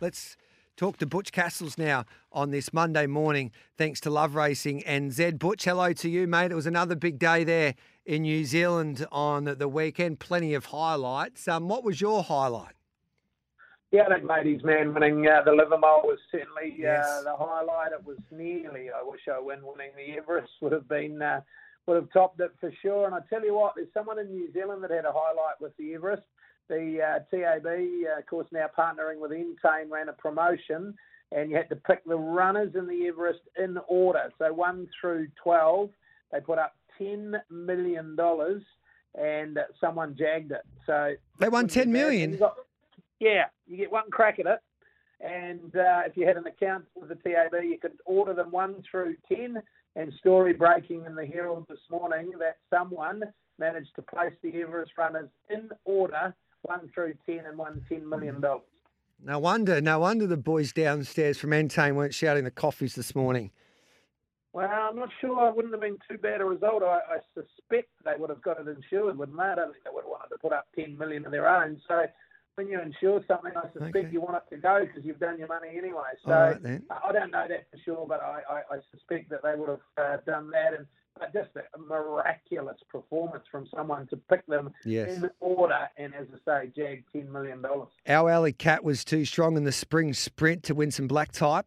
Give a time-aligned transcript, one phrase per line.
[0.00, 0.36] let's
[0.76, 4.82] talk to Butch Castles now on this Monday morning, thanks to Love Racing.
[4.84, 6.50] And Zed Butch, hello to you, mate.
[6.50, 7.74] It was another big day there
[8.06, 10.18] in New Zealand on the weekend.
[10.20, 11.46] Plenty of highlights.
[11.46, 12.74] Um, what was your highlight?
[13.92, 17.24] Yeah, I think Matey's man winning uh, the Livamol was certainly uh, Yes.
[17.24, 17.92] the highlight.
[17.92, 21.40] It was nearly, I Wish I Win winning the Everest would have been uh,
[21.86, 23.06] would have topped it for sure.
[23.06, 25.76] And I tell you what, there's someone in New Zealand that had a highlight with
[25.76, 26.22] the Everest.
[26.70, 30.94] The uh, TAB, uh, of course, now partnering with Entain, ran a promotion,
[31.32, 34.30] and you had to pick the runners in the Everest in order.
[34.38, 35.90] So one through twelve,
[36.30, 38.62] they put up ten million dollars,
[39.20, 40.62] and uh, someone jagged it.
[40.86, 41.92] So They won wouldn't be 10 bad.
[41.92, 42.32] million?
[42.32, 42.56] You got-
[43.18, 44.60] yeah, you get one crack at it.
[45.20, 48.82] And uh, if you had an account with the TAB, you could order them one
[48.90, 49.60] through 10.
[49.96, 53.24] And story breaking in the Herald this morning that someone
[53.58, 56.32] managed to place the Everest runners in order,
[56.62, 58.42] one through 10, and won $10 million.
[59.22, 63.50] No wonder, no wonder the boys downstairs from Entain weren't shouting the coffees this morning.
[64.52, 65.48] Well, I'm not sure.
[65.48, 66.82] It wouldn't have been too bad a result.
[66.82, 69.44] I, I suspect they would have got it insured, wouldn't they?
[69.44, 71.80] I don't think they would have wanted to put up 10 million of their own.
[71.86, 72.06] So
[72.56, 74.08] when you insure something, I suspect Okay.
[74.10, 76.10] you want it to go because you've done your money anyway.
[76.24, 79.54] So right I don't know that for sure, but I, I, I suspect that they
[79.54, 80.74] would have uh, done that.
[80.74, 80.86] And
[81.18, 85.16] but just a miraculous performance from someone to pick them Yes.
[85.16, 87.64] in order and, as I say, jag $10 million.
[88.08, 91.66] Our alley cat was too strong in the spring sprint to win some black type.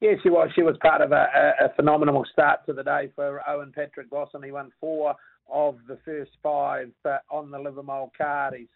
[0.00, 0.50] Yeah, she was.
[0.54, 1.26] She was part of a,
[1.62, 4.42] a, a phenomenal start to the day for Owen Patrick Bosson.
[4.42, 5.14] He won four
[5.50, 8.54] of the first five uh, on the Livamol card.
[8.58, 8.66] He's,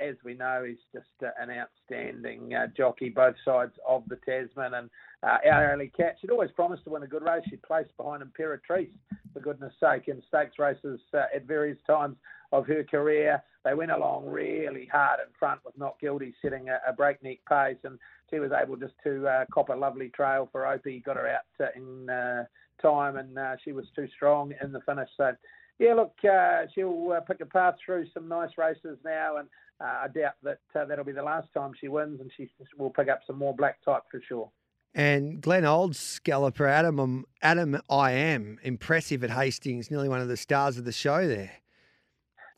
[0.00, 4.74] as we know, he's just uh, an outstanding uh, jockey, both sides of the Tasman.
[4.74, 4.90] And
[5.22, 7.42] uh, our early cat, she'd always promised to win a good race.
[7.48, 8.90] She'd placed behind Imperatriz,
[9.32, 12.16] for goodness sake, in stakes races uh, at various times
[12.52, 13.42] of her career.
[13.64, 17.78] They went along really hard in front with Not Guilty setting a, a breakneck pace.
[17.84, 17.98] And
[18.30, 21.42] she was able just to uh, cop a lovely trail for Opie, got her out
[21.60, 22.44] uh, in uh,
[22.82, 25.08] time, and uh, she was too strong in the finish.
[25.16, 25.32] So,
[25.78, 29.48] yeah, look, uh, she'll uh, pick a path through some nice races now, and
[29.80, 32.90] uh, I doubt that uh, that'll be the last time she wins, and she will
[32.90, 34.50] pick up some more black type for sure.
[34.94, 40.28] And Glenn Old's scalloper, Adam, um, Adam I am, impressive at Hastings, nearly one of
[40.28, 41.52] the stars of the show there.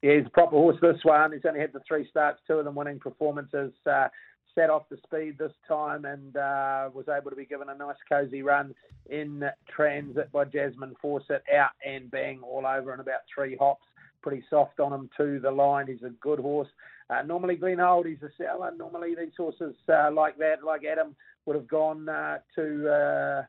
[0.03, 1.33] Yeah, he's a proper horse, this one.
[1.33, 3.73] He's only had the three starts, two of them winning performances.
[3.87, 4.09] Uh,
[4.55, 7.97] set off the speed this time and uh, was able to be given a nice
[8.09, 8.75] cosy run
[9.11, 9.45] in
[9.75, 13.85] transit by Jasmine Fawcett, out and bang all over in about three hops.
[14.23, 15.87] Pretty soft on him to the line.
[15.87, 16.69] He's a good horse.
[17.11, 18.73] Uh, normally, Glenn Holt, he's a seller.
[18.77, 23.43] Normally, these horses uh, like that, like Adam, would have gone uh, to uh,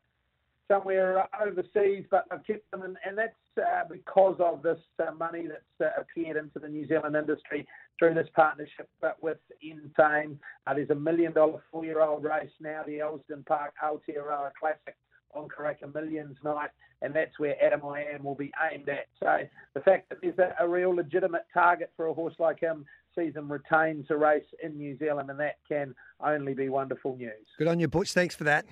[0.67, 5.47] somewhere overseas, but I've kept them, and, and that's uh, because of this uh, money
[5.47, 7.67] that's uh, appeared into the New Zealand industry
[7.99, 10.37] through this partnership uh, with Entain.
[10.67, 14.95] Uh, there's a million dollar four year old race now, the Elsdon Park Aotearoa Classic
[15.33, 16.69] on Karaka Millions night,
[17.01, 19.07] and that's where Adam I Am will be aimed at.
[19.19, 19.37] So
[19.73, 22.85] the fact that there's a, a real legitimate target for a horse like him
[23.17, 27.31] sees him retain to race in New Zealand, and that can only be wonderful news.
[27.57, 28.13] Good on you, Butch.
[28.13, 28.65] Thanks for that.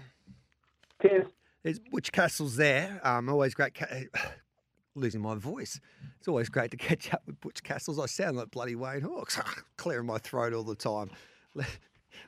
[1.02, 1.26] Cheers.
[1.63, 3.00] There's Butch Castles there.
[3.03, 3.74] Um, always great.
[3.74, 3.88] Ca-
[4.96, 5.79] losing my voice.
[6.19, 7.97] It's always great to catch up with Butch Castles.
[8.00, 9.40] I sound like bloody Wayne Hawks,
[9.78, 11.09] clearing my throat all the time.
[11.56, 11.68] Let,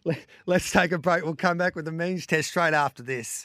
[0.03, 1.23] let, let's take a break.
[1.23, 3.43] We'll come back with the means test straight after this.